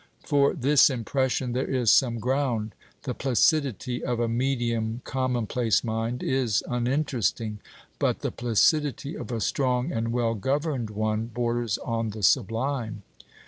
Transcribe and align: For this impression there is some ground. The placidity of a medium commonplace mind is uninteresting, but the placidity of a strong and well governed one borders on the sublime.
For 0.25 0.53
this 0.55 0.89
impression 0.89 1.51
there 1.53 1.67
is 1.67 1.91
some 1.91 2.17
ground. 2.17 2.73
The 3.03 3.13
placidity 3.13 4.03
of 4.03 4.19
a 4.19 4.27
medium 4.27 5.01
commonplace 5.03 5.83
mind 5.83 6.23
is 6.23 6.63
uninteresting, 6.67 7.59
but 7.99 8.21
the 8.21 8.31
placidity 8.31 9.13
of 9.15 9.31
a 9.31 9.39
strong 9.39 9.91
and 9.91 10.11
well 10.11 10.33
governed 10.33 10.89
one 10.89 11.27
borders 11.27 11.77
on 11.77 12.09
the 12.09 12.23
sublime. 12.23 13.03